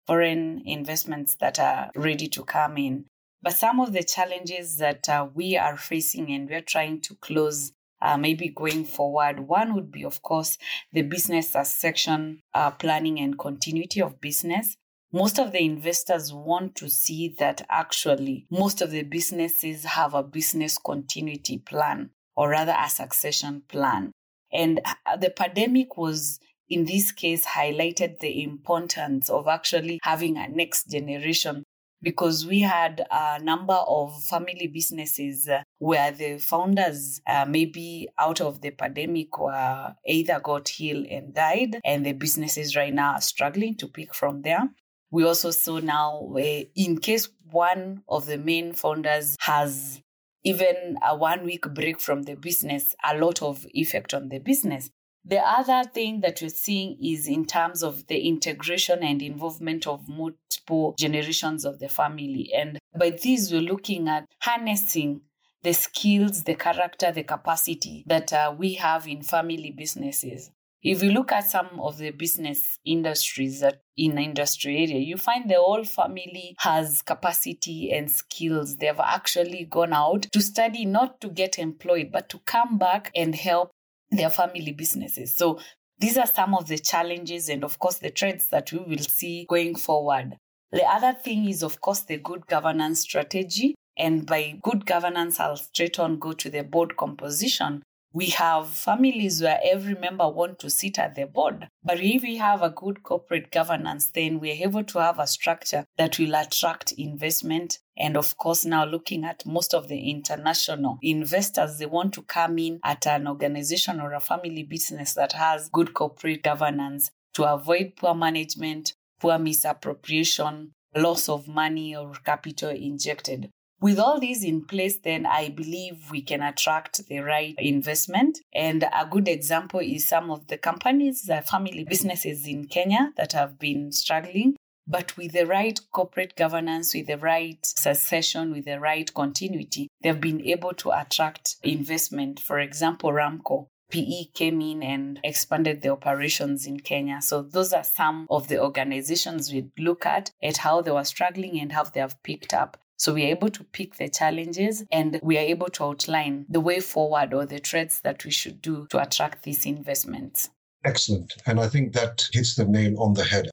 foreign 0.05 0.61
investments 0.65 1.37
that 1.39 1.57
are 1.57 1.89
ready 1.95 2.27
to 2.27 2.43
come 2.43 2.77
in. 2.77 3.05
But 3.41 3.55
some 3.55 3.79
of 3.79 3.93
the 3.93 4.03
challenges 4.03 4.77
that 4.77 5.07
uh, 5.07 5.27
we 5.33 5.57
are 5.57 5.77
facing 5.77 6.31
and 6.31 6.49
we're 6.49 6.61
trying 6.61 7.01
to 7.01 7.15
close 7.15 7.71
uh, 8.01 8.17
maybe 8.17 8.49
going 8.49 8.85
forward. 8.85 9.47
One 9.47 9.73
would 9.75 9.91
be, 9.91 10.03
of 10.03 10.21
course, 10.21 10.57
the 10.91 11.01
business 11.01 11.55
section 11.63 12.41
uh, 12.53 12.71
planning 12.71 13.19
and 13.19 13.37
continuity 13.37 14.01
of 14.01 14.21
business. 14.21 14.75
Most 15.11 15.39
of 15.39 15.51
the 15.51 15.63
investors 15.63 16.33
want 16.33 16.75
to 16.75 16.89
see 16.89 17.33
that 17.39 17.65
actually 17.69 18.45
most 18.51 18.81
of 18.81 18.91
the 18.91 19.03
businesses 19.03 19.85
have 19.85 20.13
a 20.13 20.21
business 20.21 20.77
continuity 20.77 21.57
plan 21.57 22.09
or 22.35 22.49
rather 22.49 22.75
a 22.77 22.89
succession 22.89 23.63
plan. 23.67 24.11
And 24.51 24.81
uh, 25.05 25.17
the 25.17 25.29
pandemic 25.29 25.97
was 25.97 26.39
in 26.69 26.85
this 26.85 27.11
case 27.11 27.45
highlighted 27.45 28.19
the 28.19 28.43
importance 28.43 29.29
of 29.29 29.47
actually 29.47 29.99
having 30.03 30.37
a 30.37 30.49
next 30.49 30.89
generation 30.89 31.63
because 32.01 32.45
we 32.45 32.61
had 32.61 33.05
a 33.11 33.39
number 33.39 33.73
of 33.73 34.21
family 34.23 34.67
businesses 34.67 35.47
uh, 35.47 35.61
where 35.79 36.11
the 36.11 36.37
founders 36.37 37.21
uh, 37.27 37.45
maybe 37.47 38.07
out 38.19 38.41
of 38.41 38.61
the 38.61 38.71
pandemic 38.71 39.37
were 39.39 39.95
either 40.05 40.39
got 40.39 40.71
ill 40.79 41.05
and 41.09 41.33
died 41.33 41.79
and 41.83 42.05
the 42.05 42.13
businesses 42.13 42.75
right 42.75 42.93
now 42.93 43.13
are 43.13 43.21
struggling 43.21 43.75
to 43.75 43.87
pick 43.87 44.13
from 44.13 44.41
there. 44.41 44.69
We 45.09 45.23
also 45.23 45.51
saw 45.51 45.79
now 45.79 46.35
in 46.75 46.99
case 46.99 47.29
one 47.49 48.03
of 48.09 48.25
the 48.25 48.37
main 48.37 48.73
founders 48.73 49.35
has 49.39 50.01
even 50.43 50.97
a 51.05 51.15
one 51.15 51.43
week 51.43 51.65
break 51.73 51.99
from 51.99 52.23
the 52.23 52.35
business 52.35 52.93
a 53.03 53.17
lot 53.17 53.41
of 53.41 53.65
effect 53.73 54.13
on 54.13 54.29
the 54.29 54.39
business 54.39 54.89
the 55.27 55.39
other 55.39 55.87
thing 55.89 56.21
that 56.21 56.41
we're 56.41 56.49
seeing 56.49 56.97
is 57.03 57.27
in 57.27 57.45
terms 57.45 57.83
of 57.83 58.07
the 58.07 58.19
integration 58.27 59.03
and 59.03 59.21
involvement 59.21 59.85
of 59.85 60.07
multiple 60.07 60.95
generations 60.97 61.65
of 61.65 61.79
the 61.79 61.89
family. 61.89 62.51
And 62.55 62.79
by 62.97 63.09
this, 63.09 63.51
we're 63.51 63.61
looking 63.61 64.07
at 64.07 64.25
harnessing 64.41 65.21
the 65.63 65.73
skills, 65.73 66.43
the 66.43 66.55
character, 66.55 67.11
the 67.11 67.23
capacity 67.23 68.05
that 68.07 68.31
uh, 68.31 68.55
we 68.57 68.75
have 68.75 69.05
in 69.05 69.21
family 69.21 69.71
businesses. 69.71 70.51
If 70.83 71.03
you 71.03 71.11
look 71.11 71.31
at 71.31 71.49
some 71.49 71.79
of 71.81 71.97
the 71.97 72.11
business 72.11 72.77
industries 72.85 73.59
that 73.61 73.81
in 73.97 74.15
the 74.15 74.21
industry 74.21 74.77
area, 74.77 74.99
you 74.99 75.17
find 75.17 75.49
the 75.49 75.55
whole 75.55 75.83
family 75.83 76.55
has 76.59 77.01
capacity 77.01 77.91
and 77.91 78.09
skills. 78.09 78.77
They've 78.77 78.97
actually 78.97 79.65
gone 79.65 79.91
out 79.91 80.27
to 80.31 80.39
study, 80.39 80.85
not 80.85 81.19
to 81.21 81.29
get 81.29 81.57
employed, 81.59 82.11
but 82.13 82.29
to 82.29 82.39
come 82.45 82.77
back 82.77 83.11
and 83.15 83.35
help 83.35 83.71
their 84.11 84.29
family 84.29 84.71
businesses. 84.71 85.35
So 85.35 85.59
these 85.99 86.17
are 86.17 86.27
some 86.27 86.53
of 86.53 86.67
the 86.67 86.77
challenges 86.77 87.49
and, 87.49 87.63
of 87.63 87.79
course, 87.79 87.97
the 87.97 88.11
trends 88.11 88.49
that 88.49 88.71
we 88.71 88.79
will 88.79 88.97
see 88.99 89.45
going 89.49 89.75
forward. 89.75 90.37
The 90.71 90.83
other 90.83 91.13
thing 91.13 91.47
is, 91.47 91.63
of 91.63 91.81
course, 91.81 92.01
the 92.01 92.17
good 92.17 92.45
governance 92.47 93.01
strategy. 93.01 93.75
And 93.97 94.27
by 94.27 94.59
good 94.61 94.85
governance, 94.85 95.39
I'll 95.39 95.57
straight 95.57 95.97
on 95.97 96.19
go 96.19 96.33
to 96.33 96.49
the 96.49 96.63
board 96.63 96.97
composition. 96.97 97.81
We 98.17 98.31
have 98.31 98.67
families 98.67 99.43
where 99.43 99.59
every 99.63 99.93
member 99.93 100.27
want 100.27 100.57
to 100.57 100.71
sit 100.71 100.97
at 100.97 101.13
the 101.13 101.27
board. 101.27 101.67
But 101.83 101.99
if 101.99 102.23
we 102.23 102.37
have 102.37 102.63
a 102.63 102.71
good 102.71 103.03
corporate 103.03 103.51
governance, 103.51 104.09
then 104.09 104.39
we're 104.39 104.65
able 104.65 104.83
to 104.85 104.97
have 104.97 105.19
a 105.19 105.27
structure 105.27 105.85
that 105.99 106.17
will 106.17 106.33
attract 106.33 106.93
investment. 106.93 107.77
And 107.95 108.17
of 108.17 108.35
course, 108.35 108.65
now 108.65 108.85
looking 108.85 109.23
at 109.23 109.45
most 109.45 109.75
of 109.75 109.87
the 109.87 110.09
international 110.09 110.97
investors, 111.03 111.77
they 111.77 111.85
want 111.85 112.11
to 112.15 112.23
come 112.23 112.57
in 112.57 112.79
at 112.83 113.05
an 113.05 113.27
organization 113.27 114.01
or 114.01 114.13
a 114.13 114.19
family 114.19 114.63
business 114.63 115.13
that 115.13 115.33
has 115.33 115.69
good 115.69 115.93
corporate 115.93 116.41
governance 116.41 117.11
to 117.35 117.43
avoid 117.43 117.93
poor 117.97 118.15
management, 118.15 118.95
poor 119.19 119.37
misappropriation, 119.37 120.71
loss 120.95 121.29
of 121.29 121.47
money 121.47 121.95
or 121.95 122.13
capital 122.25 122.71
injected. 122.71 123.51
With 123.79 123.99
all 123.99 124.19
these 124.19 124.43
in 124.43 124.65
place, 124.65 124.97
then 124.97 125.27
I 125.27 125.49
believe 125.49 126.09
we 126.09 126.21
can 126.23 126.41
attract 126.41 127.07
the 127.07 127.19
right 127.19 127.53
investment. 127.59 128.39
And 128.53 128.83
a 128.83 129.05
good 129.09 129.27
example 129.27 129.79
is 129.79 130.07
some 130.07 130.31
of 130.31 130.47
the 130.47 130.57
companies, 130.57 131.23
the 131.23 131.41
family 131.41 131.83
businesses 131.83 132.47
in 132.47 132.65
Kenya 132.65 133.13
that 133.17 133.33
have 133.33 133.59
been 133.59 133.91
struggling. 133.91 134.55
But 134.87 135.15
with 135.15 135.33
the 135.33 135.45
right 135.45 135.79
corporate 135.91 136.35
governance, 136.35 136.95
with 136.95 137.07
the 137.07 137.17
right 137.17 137.59
succession, 137.63 138.51
with 138.51 138.65
the 138.65 138.79
right 138.79 139.13
continuity, 139.13 139.89
they've 140.01 140.19
been 140.19 140.41
able 140.41 140.73
to 140.75 140.91
attract 140.91 141.57
investment. 141.61 142.39
For 142.39 142.59
example, 142.59 143.11
Ramco 143.11 143.67
PE 143.91 144.31
came 144.33 144.59
in 144.61 144.81
and 144.81 145.19
expanded 145.23 145.81
the 145.81 145.89
operations 145.89 146.65
in 146.65 146.79
Kenya. 146.79 147.21
So 147.21 147.41
those 147.41 147.73
are 147.73 147.83
some 147.83 148.27
of 148.29 148.47
the 148.47 148.61
organizations 148.61 149.51
we 149.51 149.69
look 149.77 150.05
at 150.05 150.31
at 150.41 150.57
how 150.57 150.81
they 150.81 150.91
were 150.91 151.03
struggling 151.03 151.59
and 151.59 151.71
how 151.73 151.83
they 151.83 151.99
have 151.99 152.21
picked 152.23 152.53
up. 152.53 152.77
So 152.97 153.13
we 153.13 153.25
are 153.25 153.29
able 153.29 153.49
to 153.49 153.63
pick 153.63 153.95
the 153.95 154.09
challenges 154.09 154.83
and 154.91 155.19
we 155.21 155.37
are 155.37 155.41
able 155.41 155.69
to 155.69 155.83
outline 155.83 156.47
the 156.49 156.59
way 156.59 156.79
forward 156.79 157.31
or 157.31 157.45
the 157.45 157.59
threats 157.59 157.99
that 158.01 158.25
we 158.25 158.31
should 158.31 158.59
do 158.59 158.87
to 158.89 158.99
attract 159.01 159.43
these 159.43 159.67
investments. 159.67 160.49
Excellent. 160.83 161.33
And 161.45 161.59
I 161.59 161.67
think 161.67 161.93
that 161.93 162.27
hits 162.33 162.55
the 162.55 162.65
nail 162.65 162.99
on 162.99 163.13
the 163.13 163.23
head. 163.23 163.49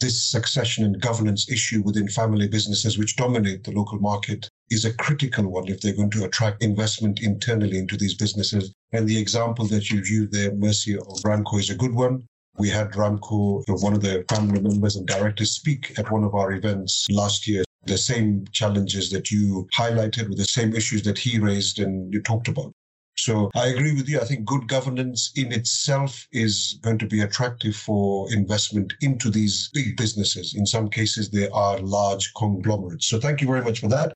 This 0.00 0.20
succession 0.22 0.84
and 0.84 1.00
governance 1.00 1.48
issue 1.50 1.82
within 1.82 2.08
family 2.08 2.48
businesses, 2.48 2.98
which 2.98 3.16
dominate 3.16 3.62
the 3.62 3.72
local 3.72 4.00
market, 4.00 4.48
is 4.70 4.84
a 4.84 4.94
critical 4.94 5.46
one 5.46 5.68
if 5.68 5.80
they're 5.80 5.94
going 5.94 6.10
to 6.10 6.24
attract 6.24 6.62
investment 6.62 7.20
internally 7.22 7.78
into 7.78 7.96
these 7.96 8.14
businesses. 8.14 8.72
And 8.92 9.06
the 9.06 9.20
example 9.20 9.66
that 9.66 9.90
you 9.90 9.98
used 9.98 10.32
there, 10.32 10.54
Mercy 10.54 10.96
of 10.96 11.06
Ramco, 11.22 11.60
is 11.60 11.70
a 11.70 11.76
good 11.76 11.94
one. 11.94 12.26
We 12.58 12.70
had 12.70 12.92
Ramco, 12.92 13.62
one 13.82 13.92
of 13.92 14.00
the 14.00 14.24
family 14.28 14.60
members 14.60 14.96
and 14.96 15.06
directors, 15.06 15.52
speak 15.52 15.98
at 15.98 16.10
one 16.10 16.24
of 16.24 16.34
our 16.34 16.52
events 16.52 17.06
last 17.10 17.46
year 17.46 17.62
the 17.84 17.98
same 17.98 18.44
challenges 18.52 19.10
that 19.10 19.30
you 19.30 19.68
highlighted 19.76 20.28
with 20.28 20.38
the 20.38 20.44
same 20.44 20.74
issues 20.74 21.02
that 21.02 21.18
he 21.18 21.38
raised 21.38 21.78
and 21.78 22.12
you 22.12 22.20
talked 22.22 22.48
about. 22.48 22.72
So 23.16 23.50
I 23.54 23.66
agree 23.66 23.94
with 23.94 24.08
you. 24.08 24.18
I 24.20 24.24
think 24.24 24.46
good 24.46 24.66
governance 24.66 25.32
in 25.36 25.52
itself 25.52 26.26
is 26.32 26.78
going 26.82 26.98
to 26.98 27.06
be 27.06 27.20
attractive 27.20 27.76
for 27.76 28.32
investment 28.32 28.94
into 29.02 29.30
these 29.30 29.68
big 29.74 29.96
businesses. 29.96 30.54
In 30.54 30.64
some 30.64 30.88
cases, 30.88 31.28
they 31.28 31.48
are 31.50 31.78
large 31.80 32.32
conglomerates. 32.34 33.06
So 33.06 33.20
thank 33.20 33.40
you 33.40 33.46
very 33.46 33.62
much 33.62 33.80
for 33.80 33.88
that. 33.88 34.14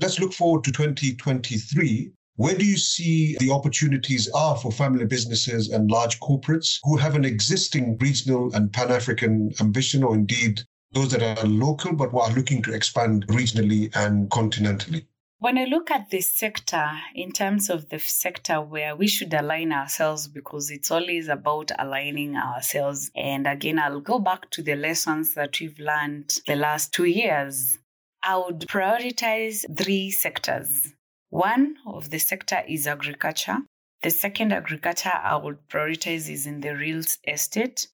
Let's 0.00 0.20
look 0.20 0.34
forward 0.34 0.64
to 0.64 0.72
2023. 0.72 2.12
Where 2.34 2.54
do 2.54 2.66
you 2.66 2.76
see 2.76 3.36
the 3.38 3.50
opportunities 3.50 4.28
are 4.34 4.56
for 4.58 4.70
family 4.70 5.06
businesses 5.06 5.70
and 5.70 5.90
large 5.90 6.20
corporates 6.20 6.78
who 6.82 6.98
have 6.98 7.14
an 7.14 7.24
existing 7.24 7.96
regional 7.98 8.54
and 8.54 8.70
Pan 8.70 8.90
African 8.90 9.52
ambition, 9.58 10.02
or 10.02 10.14
indeed 10.14 10.62
those 10.96 11.10
that 11.10 11.22
are 11.22 11.46
local 11.46 11.92
but 11.92 12.14
are 12.14 12.32
looking 12.32 12.62
to 12.62 12.72
expand 12.72 13.26
regionally 13.26 13.94
and 13.94 14.30
continentally? 14.30 15.04
When 15.38 15.58
I 15.58 15.64
look 15.64 15.90
at 15.90 16.08
this 16.10 16.30
sector 16.30 16.90
in 17.14 17.32
terms 17.32 17.68
of 17.68 17.90
the 17.90 17.98
sector 17.98 18.62
where 18.62 18.96
we 18.96 19.06
should 19.06 19.34
align 19.34 19.70
ourselves 19.72 20.26
because 20.26 20.70
it's 20.70 20.90
always 20.90 21.28
about 21.28 21.70
aligning 21.78 22.36
ourselves. 22.36 23.10
And 23.14 23.46
again, 23.46 23.78
I'll 23.78 24.00
go 24.00 24.18
back 24.18 24.50
to 24.52 24.62
the 24.62 24.76
lessons 24.76 25.34
that 25.34 25.60
we've 25.60 25.78
learned 25.78 26.38
the 26.46 26.56
last 26.56 26.94
two 26.94 27.04
years. 27.04 27.78
I 28.22 28.38
would 28.38 28.60
prioritize 28.60 29.66
three 29.76 30.10
sectors. 30.10 30.94
One 31.28 31.76
of 31.86 32.08
the 32.08 32.18
sector 32.18 32.62
is 32.66 32.86
agriculture. 32.86 33.58
The 34.02 34.10
second 34.10 34.54
agriculture 34.54 35.12
I 35.12 35.36
would 35.36 35.68
prioritize 35.68 36.30
is 36.30 36.46
in 36.46 36.62
the 36.62 36.74
real 36.74 37.02
estate. 37.28 37.88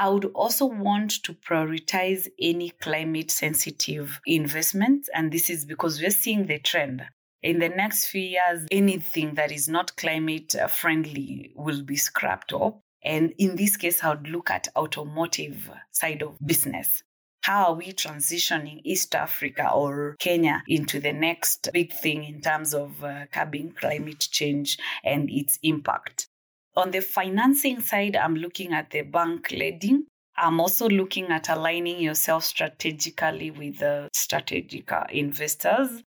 I 0.00 0.08
would 0.08 0.26
also 0.26 0.64
want 0.64 1.24
to 1.24 1.34
prioritize 1.34 2.28
any 2.40 2.70
climate 2.70 3.32
sensitive 3.32 4.20
investments. 4.26 5.08
And 5.12 5.32
this 5.32 5.50
is 5.50 5.64
because 5.64 6.00
we're 6.00 6.10
seeing 6.10 6.46
the 6.46 6.60
trend. 6.60 7.02
In 7.42 7.58
the 7.58 7.68
next 7.68 8.06
few 8.06 8.22
years, 8.22 8.66
anything 8.70 9.34
that 9.34 9.50
is 9.50 9.68
not 9.68 9.96
climate 9.96 10.54
friendly 10.70 11.52
will 11.56 11.82
be 11.82 11.96
scrapped 11.96 12.52
off. 12.52 12.74
And 13.02 13.32
in 13.38 13.56
this 13.56 13.76
case, 13.76 14.04
I 14.04 14.10
would 14.10 14.28
look 14.28 14.50
at 14.50 14.68
automotive 14.76 15.68
side 15.90 16.22
of 16.22 16.38
business. 16.46 17.02
How 17.40 17.72
are 17.72 17.74
we 17.74 17.92
transitioning 17.92 18.80
East 18.84 19.16
Africa 19.16 19.72
or 19.72 20.14
Kenya 20.20 20.62
into 20.68 21.00
the 21.00 21.12
next 21.12 21.70
big 21.72 21.92
thing 21.92 22.22
in 22.22 22.40
terms 22.40 22.72
of 22.72 23.02
uh, 23.02 23.26
curbing 23.32 23.72
climate 23.72 24.28
change 24.30 24.78
and 25.02 25.28
its 25.28 25.58
impact? 25.62 26.27
On 26.76 26.90
the 26.90 27.00
financing 27.00 27.80
side, 27.80 28.16
I'm 28.16 28.36
looking 28.36 28.72
at 28.72 28.90
the 28.90 29.02
bank 29.02 29.50
lending. 29.50 30.06
I'm 30.36 30.60
also 30.60 30.88
looking 30.88 31.26
at 31.26 31.48
aligning 31.48 32.00
yourself 32.00 32.44
strategically 32.44 33.50
with 33.50 33.78
the 33.78 34.08
strategic 34.12 34.92
uh, 34.92 35.04
investors. 35.10 36.02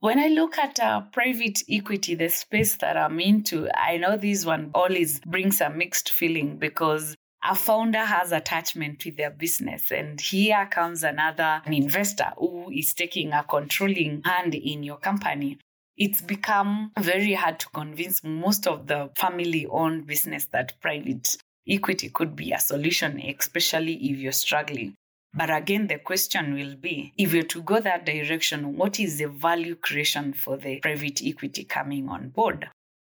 When 0.00 0.18
I 0.18 0.28
look 0.28 0.58
at 0.58 0.80
uh, 0.80 1.02
private 1.12 1.60
equity, 1.70 2.14
the 2.16 2.28
space 2.28 2.76
that 2.78 2.96
I'm 2.96 3.20
into, 3.20 3.68
I 3.74 3.96
know 3.96 4.16
this 4.16 4.44
one 4.44 4.70
always 4.74 5.20
brings 5.20 5.60
a 5.60 5.70
mixed 5.70 6.10
feeling 6.10 6.58
because 6.58 7.16
a 7.48 7.54
founder 7.54 8.04
has 8.04 8.32
attachment 8.32 8.98
to 9.00 9.12
their 9.12 9.30
business 9.30 9.92
and 9.92 10.20
here 10.20 10.66
comes 10.70 11.04
another 11.04 11.62
an 11.64 11.72
investor 11.72 12.32
who 12.36 12.70
is 12.72 12.92
taking 12.92 13.32
a 13.32 13.44
controlling 13.44 14.22
hand 14.24 14.54
in 14.54 14.82
your 14.82 14.96
company 14.96 15.58
it's 15.96 16.20
become 16.20 16.92
very 16.98 17.32
hard 17.32 17.58
to 17.60 17.68
convince 17.68 18.22
most 18.22 18.66
of 18.66 18.86
the 18.86 19.10
family 19.16 19.66
owned 19.66 20.06
business 20.06 20.46
that 20.52 20.80
private 20.80 21.36
equity 21.68 22.10
could 22.10 22.36
be 22.36 22.52
a 22.52 22.60
solution, 22.60 23.18
especially 23.20 23.94
if 23.94 24.18
you're 24.18 24.32
struggling. 24.32 24.94
But 25.34 25.50
again, 25.50 25.86
the 25.86 25.98
question 25.98 26.54
will 26.54 26.76
be 26.76 27.12
if 27.18 27.34
you're 27.34 27.44
to 27.44 27.62
go 27.62 27.80
that 27.80 28.06
direction, 28.06 28.76
what 28.76 28.98
is 28.98 29.18
the 29.18 29.28
value 29.28 29.74
creation 29.74 30.32
for 30.32 30.56
the 30.56 30.80
private 30.80 31.20
equity 31.22 31.64
coming 31.64 32.08
on 32.08 32.30
board? 32.30 32.68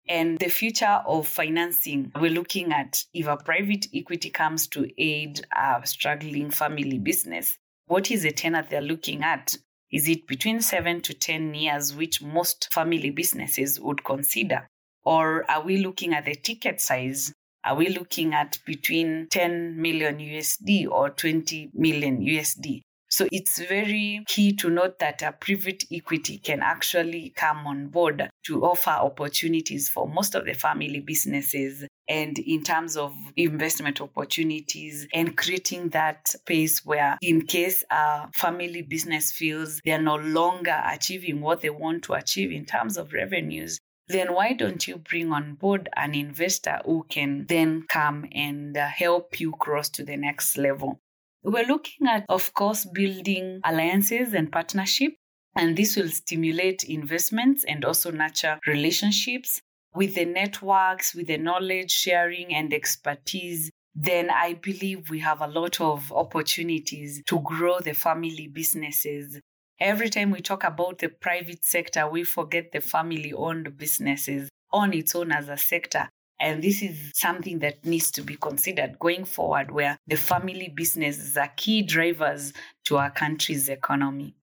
And 0.09 0.37
the 0.39 0.49
future 0.49 1.01
of 1.05 1.27
financing, 1.27 2.11
we're 2.19 2.31
looking 2.31 2.71
at 2.71 3.03
if 3.13 3.27
a 3.27 3.37
private 3.37 3.87
equity 3.93 4.29
comes 4.29 4.67
to 4.69 4.89
aid 4.97 5.45
a 5.53 5.81
struggling 5.85 6.49
family 6.51 6.97
business, 6.97 7.57
what 7.87 8.11
is 8.11 8.23
the 8.23 8.31
tenor 8.31 8.65
they're 8.69 8.81
looking 8.81 9.23
at? 9.23 9.57
Is 9.91 10.09
it 10.09 10.27
between 10.27 10.61
seven 10.61 11.01
to 11.01 11.13
10 11.13 11.53
years, 11.53 11.95
which 11.95 12.21
most 12.21 12.67
family 12.73 13.09
businesses 13.09 13.79
would 13.79 14.03
consider? 14.03 14.67
Or 15.03 15.49
are 15.49 15.63
we 15.63 15.77
looking 15.77 16.13
at 16.13 16.25
the 16.25 16.35
ticket 16.35 16.81
size? 16.81 17.33
Are 17.63 17.75
we 17.75 17.89
looking 17.89 18.33
at 18.33 18.59
between 18.65 19.27
10 19.29 19.81
million 19.81 20.17
USD 20.17 20.87
or 20.89 21.09
20 21.11 21.71
million 21.73 22.19
USD? 22.19 22.81
So 23.17 23.27
it's 23.31 23.59
very 23.59 24.23
key 24.27 24.53
to 24.57 24.69
note 24.69 24.99
that 24.99 25.23
a 25.23 25.31
private 25.31 25.85
equity 25.91 26.37
can 26.37 26.61
actually 26.61 27.33
come 27.35 27.65
on 27.65 27.87
board 27.87 28.29
to 28.45 28.63
offer 28.63 28.91
opportunities 28.91 29.89
for 29.89 30.07
most 30.07 30.35
of 30.35 30.45
the 30.45 30.53
family 30.53 30.99
businesses. 30.99 31.83
And 32.07 32.37
in 32.37 32.61
terms 32.61 32.95
of 32.95 33.15
investment 33.35 34.01
opportunities 34.01 35.07
and 35.15 35.35
creating 35.35 35.89
that 35.89 36.27
space 36.27 36.85
where 36.85 37.17
in 37.23 37.47
case 37.47 37.83
a 37.89 38.31
family 38.35 38.83
business 38.83 39.31
feels 39.31 39.81
they're 39.83 39.99
no 39.99 40.17
longer 40.17 40.79
achieving 40.85 41.41
what 41.41 41.61
they 41.61 41.71
want 41.71 42.03
to 42.03 42.13
achieve 42.13 42.51
in 42.51 42.65
terms 42.65 42.97
of 42.97 43.13
revenues 43.13 43.79
then 44.09 44.33
why 44.33 44.53
don't 44.53 44.87
you 44.87 44.97
bring 44.97 45.33
on 45.33 45.55
board 45.55 45.89
an 45.97 46.15
investor 46.15 46.79
who 46.85 47.05
can 47.09 47.45
then 47.49 47.83
come 47.89 48.25
and 48.31 48.77
uh, 48.77 48.87
help 48.87 49.37
you 49.39 49.51
cross 49.51 49.89
to 49.89 50.05
the 50.05 50.15
next 50.15 50.57
level 50.57 51.01
we're 51.43 51.67
looking 51.67 52.07
at, 52.07 52.25
of 52.29 52.53
course, 52.53 52.85
building 52.85 53.61
alliances 53.63 54.33
and 54.33 54.51
partnership, 54.51 55.13
and 55.55 55.75
this 55.75 55.95
will 55.95 56.09
stimulate 56.09 56.83
investments 56.83 57.63
and 57.67 57.83
also 57.85 58.11
nurture 58.11 58.59
relationships 58.67 59.61
with 59.95 60.15
the 60.15 60.25
networks, 60.25 61.15
with 61.15 61.27
the 61.27 61.37
knowledge 61.37 61.91
sharing 61.91 62.53
and 62.53 62.73
expertise. 62.73 63.71
Then 63.95 64.29
I 64.29 64.53
believe 64.53 65.09
we 65.09 65.19
have 65.19 65.41
a 65.41 65.47
lot 65.47 65.81
of 65.81 66.11
opportunities 66.11 67.23
to 67.25 67.39
grow 67.39 67.79
the 67.79 67.93
family 67.93 68.47
businesses. 68.47 69.39
Every 69.79 70.09
time 70.09 70.31
we 70.31 70.41
talk 70.41 70.63
about 70.63 70.99
the 70.99 71.09
private 71.09 71.65
sector, 71.65 72.07
we 72.07 72.23
forget 72.23 72.71
the 72.71 72.81
family 72.81 73.33
owned 73.33 73.77
businesses 73.77 74.49
on 74.71 74.93
its 74.93 75.15
own 75.15 75.31
as 75.31 75.49
a 75.49 75.57
sector. 75.57 76.09
And 76.39 76.63
this 76.63 76.81
is 76.81 77.11
something 77.15 77.59
that 77.59 77.83
needs 77.83 78.11
to 78.11 78.21
be 78.21 78.35
considered 78.35 78.99
going 78.99 79.25
forward, 79.25 79.71
where 79.71 79.97
the 80.07 80.17
family 80.17 80.71
businesses 80.75 81.35
are 81.35 81.51
key 81.57 81.81
drivers 81.81 82.53
to 82.85 82.97
our 82.97 83.09
country's 83.09 83.69
economy. 83.69 84.35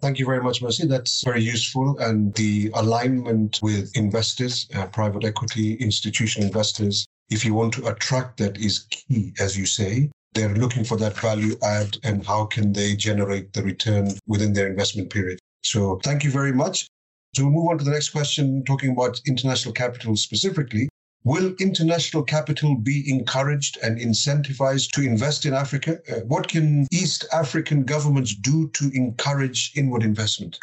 Thank 0.00 0.18
you 0.18 0.26
very 0.26 0.42
much, 0.42 0.62
Mercy. 0.62 0.86
That's 0.86 1.24
very 1.24 1.42
useful. 1.42 1.98
And 1.98 2.34
the 2.34 2.70
alignment 2.74 3.60
with 3.62 3.96
investors, 3.96 4.68
uh, 4.74 4.86
private 4.86 5.24
equity, 5.24 5.74
institutional 5.74 6.48
investors, 6.48 7.06
if 7.30 7.44
you 7.44 7.54
want 7.54 7.72
to 7.74 7.86
attract 7.86 8.36
that 8.38 8.58
is 8.58 8.80
key, 8.90 9.32
as 9.40 9.56
you 9.56 9.66
say. 9.66 10.10
They're 10.34 10.54
looking 10.54 10.84
for 10.84 10.98
that 10.98 11.16
value 11.16 11.56
add 11.62 11.96
and 12.04 12.26
how 12.26 12.44
can 12.44 12.74
they 12.74 12.94
generate 12.94 13.54
the 13.54 13.62
return 13.62 14.10
within 14.26 14.52
their 14.52 14.66
investment 14.66 15.08
period. 15.08 15.38
So 15.64 15.98
thank 16.04 16.24
you 16.24 16.30
very 16.30 16.52
much. 16.52 16.86
So 17.34 17.44
we'll 17.44 17.52
move 17.52 17.68
on 17.70 17.78
to 17.78 17.84
the 17.84 17.90
next 17.90 18.10
question, 18.10 18.62
talking 18.64 18.90
about 18.90 19.20
international 19.26 19.72
capital 19.72 20.14
specifically. 20.14 20.88
Will 21.26 21.56
international 21.58 22.22
capital 22.22 22.76
be 22.76 23.02
encouraged 23.10 23.78
and 23.82 23.98
incentivized 23.98 24.92
to 24.92 25.02
invest 25.02 25.44
in 25.44 25.54
Africa? 25.54 25.98
Uh, 26.08 26.20
what 26.20 26.46
can 26.46 26.86
East 26.92 27.26
African 27.32 27.82
governments 27.82 28.32
do 28.32 28.68
to 28.74 28.92
encourage 28.94 29.72
inward 29.74 30.04
investment? 30.04 30.60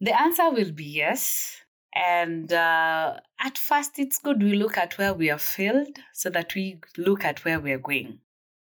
The 0.00 0.18
answer 0.18 0.48
will 0.50 0.72
be 0.72 0.86
yes. 0.86 1.58
And 1.94 2.50
uh, 2.50 3.18
at 3.38 3.58
first, 3.58 3.98
it's 3.98 4.18
good 4.18 4.42
we 4.42 4.54
look 4.54 4.78
at 4.78 4.96
where 4.96 5.12
we 5.12 5.26
have 5.26 5.42
failed 5.42 5.98
so 6.14 6.30
that 6.30 6.54
we 6.54 6.80
look 6.96 7.22
at 7.22 7.44
where 7.44 7.60
we're 7.60 7.76
going. 7.76 8.20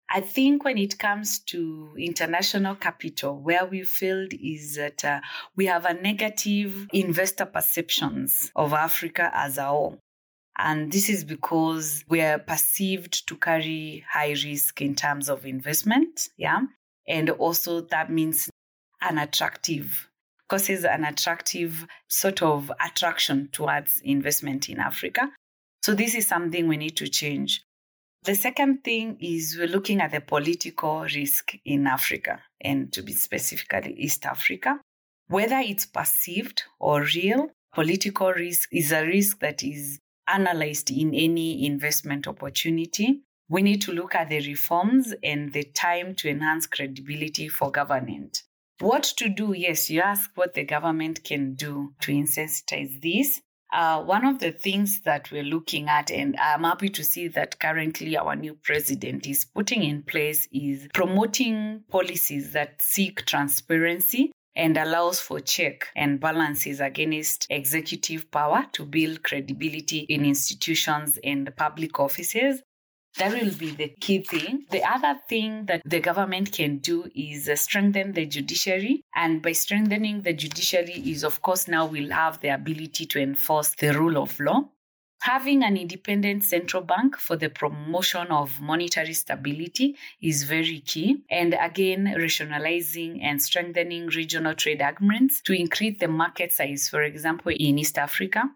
I 0.10 0.22
think 0.22 0.64
when 0.64 0.78
it 0.78 1.00
comes 1.00 1.40
to 1.48 1.96
international 2.00 2.76
capital, 2.76 3.38
where 3.38 3.66
we 3.66 3.84
failed 3.84 4.32
is 4.42 4.76
that 4.76 5.04
uh, 5.04 5.20
we 5.58 5.66
have 5.66 5.84
a 5.84 5.96
negative 5.96 6.88
investor 6.94 7.46
perceptions 7.46 8.54
of 8.56 8.72
Africa 8.72 9.30
as 9.34 9.58
a 9.58 9.66
whole. 9.66 10.00
And 10.62 10.92
this 10.92 11.08
is 11.08 11.24
because 11.24 12.04
we 12.10 12.20
are 12.20 12.38
perceived 12.38 13.25
to 13.28 13.38
carry 13.38 14.04
high 14.12 14.32
risk 14.32 14.82
in 14.82 14.94
terms 14.94 15.30
of 15.30 15.46
investment. 15.46 16.28
Yeah. 16.38 16.60
And 17.08 17.30
also 17.30 17.82
that 17.82 18.12
means 18.12 18.50
unattractive, 19.01 20.10
causes 20.50 20.84
an 20.84 21.06
attractive 21.06 21.88
sort 22.10 22.42
of 22.42 22.72
attraction 22.86 23.48
towards 23.54 24.01
investment 24.04 24.68
in 24.68 24.80
Africa. 24.80 25.32
So 25.82 25.96
this 25.96 26.13
is 26.13 26.28
something 26.28 26.68
we 26.68 26.75
need 26.75 26.98
to 26.98 27.08
change. 27.08 27.63
The 28.24 28.36
second 28.36 28.84
thing 28.84 29.18
is 29.22 29.56
we're 29.58 29.68
looking 29.68 30.01
at 30.01 30.12
the 30.12 30.20
political 30.20 31.04
risk 31.04 31.54
in 31.63 31.88
Africa, 31.88 32.42
and 32.60 32.92
to 32.92 33.01
be 33.01 33.13
specifically 33.13 33.94
East 33.94 34.25
Africa. 34.25 34.82
Whether 35.30 35.60
it's 35.60 35.86
perceived 35.86 36.63
or 36.82 37.04
real, 37.16 37.50
political 37.74 38.34
risk 38.34 38.68
is 38.74 38.92
a 38.92 39.06
risk 39.06 39.39
that 39.39 39.63
is 39.63 40.00
analyzed 40.29 40.91
in 40.91 41.13
any 41.13 41.65
investment 41.65 42.27
opportunity. 42.27 43.21
We 43.50 43.62
need 43.62 43.81
to 43.83 43.91
look 43.91 44.13
at 44.15 44.29
the 44.29 44.45
reforms 44.48 45.13
and 45.24 45.51
the 45.51 45.63
time 45.63 46.15
to 46.15 46.29
enhance 46.29 46.67
credibility 46.67 47.48
for 47.48 47.71
government. 47.71 48.43
What 48.79 49.03
to 49.17 49.27
do? 49.27 49.53
Yes, 49.53 49.89
you 49.89 50.01
ask 50.01 50.31
what 50.36 50.53
the 50.53 50.63
government 50.63 51.24
can 51.24 51.55
do 51.55 51.93
to 52.01 52.12
insensitize 52.12 53.01
this. 53.01 53.41
Uh, 53.71 54.01
one 54.01 54.25
of 54.25 54.39
the 54.39 54.51
things 54.51 55.01
that 55.01 55.29
we're 55.31 55.43
looking 55.43 55.89
at, 55.89 56.09
and 56.09 56.36
I'm 56.38 56.63
happy 56.63 56.89
to 56.89 57.03
see 57.03 57.27
that 57.29 57.59
currently 57.59 58.17
our 58.17 58.36
new 58.36 58.55
president 58.63 59.27
is 59.27 59.45
putting 59.45 59.83
in 59.83 60.03
place, 60.03 60.48
is 60.51 60.88
promoting 60.93 61.83
policies 61.89 62.53
that 62.53 62.81
seek 62.81 63.25
transparency 63.25 64.31
and 64.56 64.77
allows 64.77 65.20
for 65.20 65.39
check 65.39 65.88
and 65.96 66.20
balances 66.20 66.79
against 66.79 67.48
executive 67.50 68.29
power 68.32 68.65
to 68.74 68.86
build 68.86 69.24
credibility 69.24 70.00
in 70.10 70.25
institutions 70.25 71.18
and 71.24 71.56
public 71.56 72.00
offices. 72.00 72.62
That 73.18 73.34
will 73.34 73.53
be 73.56 73.72
the 73.72 73.89
key 74.00 74.24
thing. 74.24 74.65
The 74.70 74.84
other 74.84 75.20
thing 75.27 75.65
that 75.65 75.82
the 75.84 76.00
government 76.00 76.51
can 76.51 76.77
do 76.77 77.10
is 77.15 77.50
strengthen 77.60 78.13
the 78.13 78.25
judiciary. 78.25 79.01
And 79.15 79.41
by 79.41 79.53
strengthening 79.53 80.22
the 80.22 80.34
judiciary, 80.34 80.94
is 80.94 81.24
of 81.24 81.41
course 81.41 81.68
now 81.68 81.86
we'll 81.86 82.12
have 82.12 82.39
the 82.39 82.50
ability 82.50 83.08
to 83.08 83.20
enforce 83.20 83.74
the 83.75 83.94
rule 83.94 84.18
of 84.18 84.39
law. 84.39 84.70
Having 85.22 85.64
an 85.64 85.76
independent 85.76 86.44
central 86.44 86.82
bank 86.82 87.18
for 87.18 87.36
the 87.36 87.50
promotion 87.50 88.28
of 88.28 88.62
monetary 88.62 89.14
stability 89.14 89.98
is 90.22 90.44
very 90.44 90.80
key. 90.80 91.24
And 91.30 91.56
again, 91.60 92.14
rationalizing 92.18 93.22
and 93.22 93.42
strengthening 93.42 94.08
regional 94.08 94.56
trade 94.56 94.82
agreements 94.82 95.42
to 95.42 95.54
increase 95.54 96.00
the 96.00 96.08
market 96.08 96.54
size, 96.54 96.88
for 96.88 97.04
example, 97.04 97.52
in 97.52 97.78
East 97.78 97.98
Africa. 97.98 98.50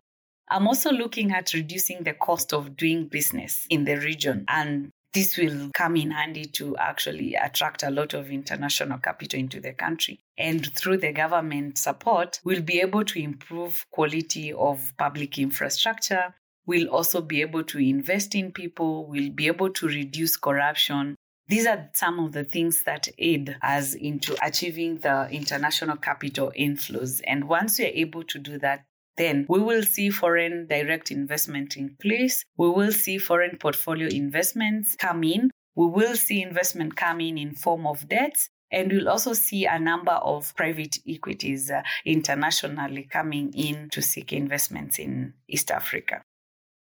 I'm 0.50 0.68
also 0.68 0.92
looking 0.92 1.32
at 1.32 1.54
reducing 1.54 2.04
the 2.04 2.14
cost 2.14 2.54
of 2.54 2.78
doing 2.78 3.08
business 3.08 3.66
in 3.70 3.84
the 3.84 3.98
region. 3.98 4.46
And 4.48 4.92
this 5.14 5.38
will 5.38 5.70
come 5.74 5.96
in 5.96 6.12
handy 6.12 6.46
to 6.46 6.76
actually 6.78 7.36
attract 7.36 7.84
a 7.84 7.92
lot 7.92 8.14
of 8.14 8.32
international 8.32 8.98
capital 8.98 9.40
into 9.40 9.60
the 9.60 9.74
country. 9.74 10.22
And 10.38 10.66
through 10.76 10.98
the 10.98 11.12
government 11.12 11.78
support, 11.78 12.40
we'll 12.44 12.64
be 12.64 12.82
able 12.82 13.04
to 13.06 13.20
improve 13.20 13.86
quality 13.92 14.54
of 14.54 14.94
public 14.98 15.38
infrastructure, 15.38 16.34
We'll 16.66 16.90
also 16.90 17.22
be 17.22 17.42
able 17.42 17.64
to 17.66 17.80
invest 17.80 18.36
in 18.36 18.52
people. 18.52 19.06
We'll 19.08 19.32
be 19.32 19.48
able 19.48 19.70
to 19.72 19.88
reduce 19.88 20.38
corruption. 20.38 21.16
These 21.48 21.66
are 21.68 21.90
some 21.94 22.20
of 22.20 22.32
the 22.32 22.46
things 22.46 22.84
that 22.84 23.10
aid 23.18 23.58
us 23.62 23.96
into 23.96 24.36
achieving 24.42 25.00
the 25.00 25.28
international 25.30 25.98
capital 25.98 26.54
inflows. 26.58 27.22
And 27.28 27.50
once 27.50 27.80
we 27.80 27.86
are 27.86 27.94
able 27.94 28.24
to 28.24 28.40
do 28.40 28.58
that, 28.60 28.86
then 29.18 29.46
we 29.50 29.60
will 29.60 29.84
see 29.84 30.10
foreign 30.10 30.68
direct 30.68 31.12
investment 31.12 31.76
in 31.78 31.96
place. 32.02 32.44
We 32.58 32.70
will 32.70 32.92
see 32.92 33.18
foreign 33.18 33.58
portfolio 33.58 34.08
investments 34.08 34.96
come 34.96 35.24
in. 35.24 35.52
We 35.76 35.88
will 35.88 36.16
see 36.16 36.42
investment 36.42 36.96
come 36.96 37.20
in 37.22 37.38
in 37.38 37.56
form 37.56 37.86
of 37.86 38.08
debts. 38.08 38.50
And 38.72 38.92
we'll 38.92 39.10
also 39.10 39.34
see 39.34 39.66
a 39.66 39.78
number 39.78 40.14
of 40.14 40.56
private 40.56 40.98
equities 41.08 41.70
uh, 41.70 41.84
internationally 42.06 43.04
coming 43.04 43.54
in 43.54 43.90
to 43.92 44.02
seek 44.02 44.34
investments 44.34 44.98
in 44.98 45.34
East 45.48 45.70
Africa. 45.70 46.24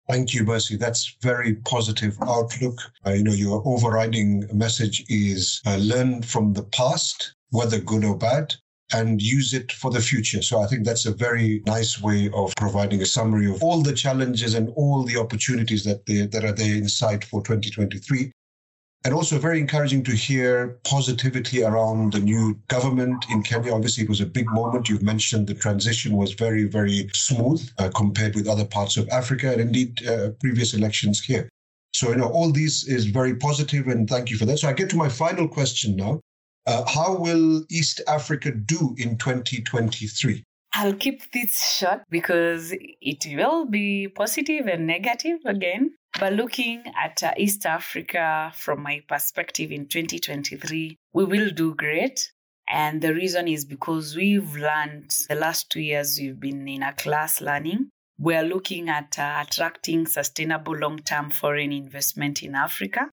Thank 0.10 0.34
you, 0.34 0.44
Mercy. 0.44 0.76
That's 0.76 1.16
very 1.22 1.56
positive 1.56 2.18
outlook. 2.22 2.80
Uh, 3.06 3.12
you 3.12 3.24
know, 3.24 3.34
your 3.34 3.62
overriding 3.66 4.46
message 4.54 5.06
is 5.08 5.62
uh, 5.66 5.78
learn 5.78 6.22
from 6.22 6.54
the 6.54 6.64
past, 6.64 7.36
whether 7.52 7.80
good 7.80 8.04
or 8.04 8.18
bad, 8.18 8.54
and 8.94 9.22
use 9.22 9.54
it 9.54 9.72
for 9.72 9.92
the 9.92 10.02
future. 10.02 10.42
So 10.42 10.62
I 10.62 10.68
think 10.68 10.86
that's 10.86 11.06
a 11.06 11.14
very 11.14 11.62
nice 11.66 12.02
way 12.02 12.30
of 12.34 12.54
providing 12.58 13.02
a 13.02 13.06
summary 13.06 13.50
of 13.50 13.64
all 13.64 13.82
the 13.82 13.94
challenges 13.94 14.54
and 14.54 14.70
all 14.76 15.04
the 15.04 15.18
opportunities 15.18 15.84
that 15.86 16.06
they, 16.06 16.26
that 16.26 16.44
are 16.44 16.52
there 16.52 16.76
in 16.76 16.90
sight 16.90 17.24
for 17.24 17.42
2023. 17.42 18.32
And 19.04 19.16
also 19.16 19.40
very 19.40 19.60
encouraging 19.60 20.04
to 20.04 20.12
hear 20.12 20.80
positivity 20.84 21.64
around 21.64 22.14
the 22.14 22.20
new 22.20 22.60
government 22.68 23.26
in 23.32 23.42
Kenya. 23.42 23.74
Obviously, 23.74 24.04
it 24.04 24.10
was 24.10 24.22
a 24.22 24.28
big 24.28 24.48
moment. 24.52 24.90
You've 24.90 25.02
mentioned 25.02 25.48
the 25.48 25.56
transition 25.56 26.16
was 26.16 26.34
very, 26.34 26.66
very 26.66 27.10
smooth 27.14 27.68
uh, 27.80 27.90
compared 27.96 28.36
with 28.36 28.48
other 28.48 28.66
parts 28.66 28.98
of 28.98 29.10
Africa 29.10 29.52
and 29.52 29.60
indeed 29.60 30.08
uh, 30.08 30.30
previous 30.40 30.76
elections 30.76 31.20
here. 31.20 31.50
So, 31.94 32.10
you 32.10 32.18
know, 32.18 32.30
all 32.30 32.52
these 32.52 32.88
is 32.88 33.06
very 33.06 33.36
positive 33.36 33.88
and 33.88 34.08
thank 34.08 34.30
you 34.30 34.38
for 34.38 34.46
that. 34.46 34.60
So 34.60 34.70
I 34.70 34.74
get 34.74 34.90
to 34.92 34.96
my 34.96 35.10
final 35.10 35.48
question 35.48 35.96
now. 35.96 36.22
Uh, 36.68 36.84
how 36.88 37.18
will 37.18 37.66
East 37.72 38.02
Africa 38.08 38.52
do 38.52 38.96
in 39.00 39.18
2023? 39.18 40.44
I'll 40.74 40.94
keep 40.94 41.32
this 41.32 41.78
short 41.80 42.04
because 42.10 42.74
it 42.74 43.26
will 43.36 43.66
be 43.66 44.08
positive 44.08 44.68
and 44.68 44.88
negative 44.88 45.40
again. 45.46 45.92
But 46.19 46.34
looking 46.34 46.84
at 47.02 47.24
uh, 47.24 47.34
East 47.38 47.65
Africa 47.65 48.52
from 48.56 48.84
my 48.84 49.02
perspective 49.08 49.71
in 49.71 49.88
2023, 49.88 50.97
we 51.13 51.26
will 51.26 51.50
do 51.52 51.74
great. 51.74 52.32
And 52.67 53.02
the 53.02 53.13
reason 53.13 53.47
is 53.47 53.65
because 53.65 54.15
we've 54.15 54.56
learned 54.56 55.15
the 55.28 55.36
last 55.36 55.69
two 55.69 55.82
years 55.82 56.17
we've 56.19 56.39
been 56.39 56.67
in 56.67 56.84
a 56.84 56.93
class 56.93 57.41
learning. 57.41 57.89
We're 58.17 58.43
looking 58.43 58.88
at 58.88 59.17
uh, 59.17 59.43
attracting 59.45 60.06
sustainable 60.06 60.76
long 60.76 61.00
term 61.00 61.32
foreign 61.32 61.71
investment 61.71 62.43
in 62.43 62.56
Africa. 62.56 63.10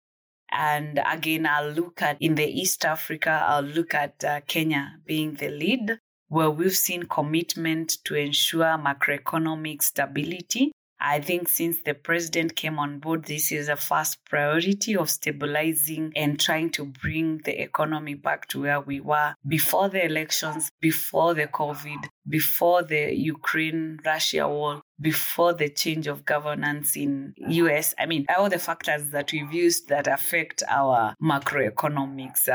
And 0.50 1.00
again, 1.04 1.46
I'll 1.46 1.70
look 1.70 2.00
at 2.00 2.16
in 2.20 2.36
the 2.36 2.46
East 2.46 2.84
Africa, 2.84 3.44
I'll 3.46 3.62
look 3.62 3.92
at 3.92 4.24
uh, 4.24 4.40
Kenya 4.46 4.98
being 5.04 5.34
the 5.34 5.50
lead 5.50 5.98
where 6.28 6.50
we've 6.50 6.76
seen 6.76 7.04
commitment 7.04 7.98
to 8.04 8.14
ensure 8.14 8.78
macroeconomic 8.78 9.82
stability. 9.82 10.72
I 11.06 11.20
think 11.20 11.50
since 11.50 11.82
the 11.84 11.92
president 11.92 12.56
came 12.56 12.78
on 12.78 12.98
board, 12.98 13.26
this 13.26 13.52
is 13.52 13.68
a 13.68 13.76
first 13.76 14.24
priority 14.24 14.96
of 14.96 15.10
stabilizing 15.10 16.14
and 16.16 16.40
trying 16.40 16.70
to 16.70 16.86
bring 16.86 17.42
the 17.44 17.60
economy 17.60 18.14
back 18.14 18.48
to 18.48 18.62
where 18.62 18.80
we 18.80 19.00
were 19.00 19.34
before 19.46 19.90
the 19.90 20.02
elections, 20.02 20.70
before 20.80 21.34
the 21.34 21.46
COVID, 21.46 22.08
before 22.26 22.82
the 22.82 23.14
Ukraine 23.14 24.00
Russia 24.02 24.48
war, 24.48 24.80
before 24.98 25.52
the 25.52 25.68
change 25.68 26.06
of 26.06 26.24
governance 26.24 26.96
in 26.96 27.34
US. 27.36 27.94
I 27.98 28.06
mean, 28.06 28.24
all 28.34 28.48
the 28.48 28.58
factors 28.58 29.10
that 29.10 29.30
we've 29.30 29.52
used 29.52 29.88
that 29.88 30.06
affect 30.06 30.62
our 30.66 31.14
macroeconomics. 31.22 32.48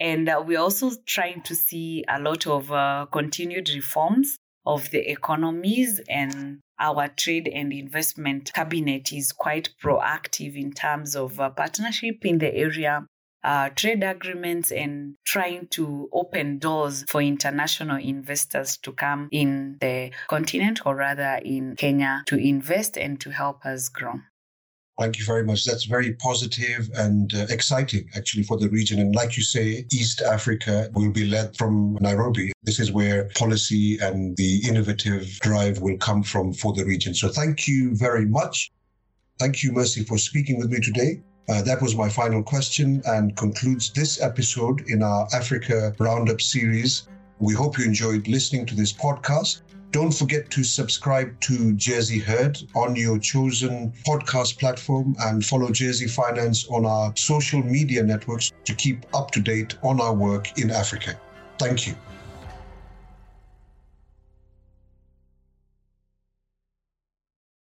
And 0.00 0.28
uh, 0.28 0.42
we're 0.44 0.58
also 0.58 0.90
trying 1.06 1.42
to 1.42 1.54
see 1.54 2.04
a 2.08 2.20
lot 2.20 2.48
of 2.48 2.72
uh, 2.72 3.06
continued 3.12 3.70
reforms 3.70 4.38
of 4.64 4.90
the 4.90 5.10
economies 5.10 6.00
and 6.08 6.60
our 6.78 7.08
trade 7.08 7.48
and 7.48 7.72
investment 7.72 8.52
cabinet 8.54 9.12
is 9.12 9.32
quite 9.32 9.70
proactive 9.82 10.56
in 10.56 10.72
terms 10.72 11.14
of 11.14 11.38
uh, 11.38 11.50
partnership 11.50 12.24
in 12.24 12.38
the 12.38 12.54
area 12.54 13.06
uh, 13.44 13.68
trade 13.70 14.04
agreements 14.04 14.70
and 14.70 15.16
trying 15.24 15.66
to 15.68 16.08
open 16.12 16.58
doors 16.58 17.04
for 17.08 17.20
international 17.20 17.96
investors 17.96 18.76
to 18.76 18.92
come 18.92 19.28
in 19.32 19.76
the 19.80 20.10
continent 20.28 20.80
or 20.86 20.94
rather 20.94 21.40
in 21.44 21.74
Kenya 21.76 22.22
to 22.26 22.36
invest 22.36 22.96
and 22.96 23.20
to 23.20 23.30
help 23.30 23.64
us 23.64 23.88
grow. 23.88 24.14
Thank 25.00 25.18
you 25.18 25.24
very 25.24 25.44
much. 25.44 25.64
That's 25.64 25.84
very 25.84 26.12
positive 26.14 26.90
and 26.94 27.32
uh, 27.34 27.46
exciting, 27.48 28.08
actually, 28.14 28.42
for 28.42 28.58
the 28.58 28.68
region. 28.68 29.00
And 29.00 29.14
like 29.14 29.36
you 29.36 29.42
say, 29.42 29.86
East 29.90 30.20
Africa 30.20 30.90
will 30.92 31.10
be 31.10 31.24
led 31.24 31.56
from 31.56 31.96
Nairobi. 32.00 32.52
This 32.62 32.78
is 32.78 32.92
where 32.92 33.30
policy 33.34 33.98
and 33.98 34.36
the 34.36 34.60
innovative 34.68 35.38
drive 35.40 35.80
will 35.80 35.96
come 35.96 36.22
from 36.22 36.52
for 36.52 36.72
the 36.74 36.84
region. 36.84 37.14
So 37.14 37.28
thank 37.28 37.66
you 37.66 37.96
very 37.96 38.26
much. 38.26 38.70
Thank 39.38 39.62
you, 39.62 39.72
Mercy, 39.72 40.04
for 40.04 40.18
speaking 40.18 40.58
with 40.58 40.70
me 40.70 40.78
today. 40.78 41.22
Uh, 41.48 41.62
that 41.62 41.82
was 41.82 41.96
my 41.96 42.08
final 42.08 42.42
question 42.42 43.02
and 43.06 43.36
concludes 43.36 43.90
this 43.92 44.20
episode 44.20 44.82
in 44.88 45.02
our 45.02 45.26
Africa 45.34 45.94
Roundup 45.98 46.40
series. 46.40 47.08
We 47.40 47.54
hope 47.54 47.78
you 47.78 47.84
enjoyed 47.84 48.28
listening 48.28 48.66
to 48.66 48.76
this 48.76 48.92
podcast. 48.92 49.62
Don't 49.92 50.10
forget 50.10 50.50
to 50.52 50.64
subscribe 50.64 51.38
to 51.40 51.74
Jersey 51.74 52.18
Heard 52.18 52.58
on 52.74 52.96
your 52.96 53.18
chosen 53.18 53.92
podcast 54.08 54.58
platform 54.58 55.14
and 55.20 55.44
follow 55.44 55.70
Jersey 55.70 56.06
Finance 56.06 56.66
on 56.68 56.86
our 56.86 57.12
social 57.14 57.62
media 57.62 58.02
networks 58.02 58.52
to 58.64 58.74
keep 58.74 59.04
up 59.14 59.30
to 59.32 59.40
date 59.40 59.76
on 59.82 60.00
our 60.00 60.14
work 60.14 60.58
in 60.58 60.70
Africa. 60.70 61.20
Thank 61.58 61.86
you. 61.86 61.94